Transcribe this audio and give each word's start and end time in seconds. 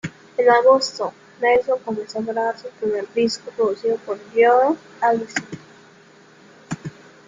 En 0.35 0.49
agosto, 0.49 1.13
Nelson 1.39 1.77
comenzó 1.85 2.17
a 2.17 2.21
grabar 2.23 2.57
su 2.57 2.67
primer 2.69 3.05
disco, 3.13 3.51
producido 3.55 3.97
por 3.97 4.17
Joe 4.33 4.75
Allison. 4.99 5.45